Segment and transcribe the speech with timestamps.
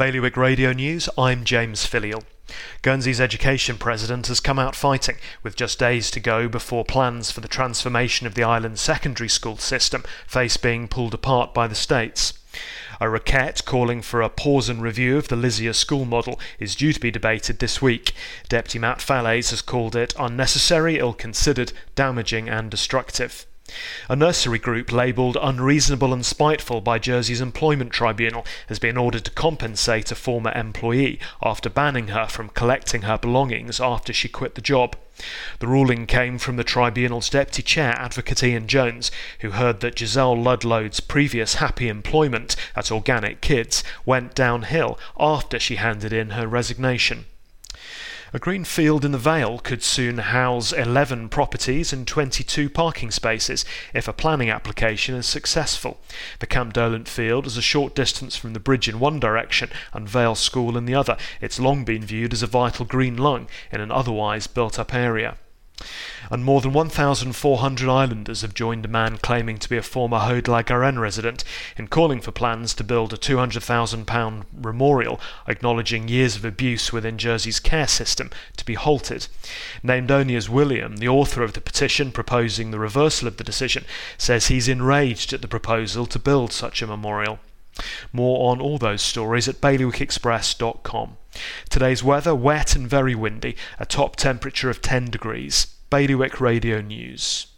[0.00, 2.24] Bailiwick Radio News, I'm James Filial.
[2.80, 7.42] Guernsey's education president has come out fighting, with just days to go before plans for
[7.42, 12.32] the transformation of the island's secondary school system face being pulled apart by the states.
[12.98, 16.94] A requête calling for a pause and review of the Lizia school model is due
[16.94, 18.14] to be debated this week.
[18.48, 23.44] Deputy Matt Fallaize has called it unnecessary, ill considered, damaging, and destructive.
[24.08, 29.30] A nursery group labelled unreasonable and spiteful by Jersey's Employment Tribunal has been ordered to
[29.30, 34.60] compensate a former employee after banning her from collecting her belongings after she quit the
[34.60, 34.96] job.
[35.58, 39.10] The ruling came from the tribunal's deputy chair, Advocate Ian Jones,
[39.40, 45.76] who heard that Giselle Ludlow's previous happy employment at Organic Kids went downhill after she
[45.76, 47.26] handed in her resignation.
[48.32, 53.64] A green field in the Vale could soon house 11 properties and 22 parking spaces
[53.92, 55.98] if a planning application is successful.
[56.38, 60.36] The Campdolent field is a short distance from the bridge in one direction and Vale
[60.36, 61.16] School in the other.
[61.40, 65.36] It's long been viewed as a vital green lung in an otherwise built up area
[66.30, 70.46] and more than 1,400 islanders have joined a man claiming to be a former Haut
[70.46, 71.42] la resident
[71.76, 77.58] in calling for plans to build a £200,000 memorial acknowledging years of abuse within Jersey's
[77.58, 79.26] care system to be halted.
[79.82, 83.84] Named only as William, the author of the petition proposing the reversal of the decision,
[84.16, 87.40] says he's enraged at the proposal to build such a memorial.
[88.12, 91.16] More on all those stories at bailiwickexpress.com.
[91.68, 95.68] Today's weather wet and very windy, a top temperature of 10 degrees.
[95.90, 97.46] Bailiwick Radio News.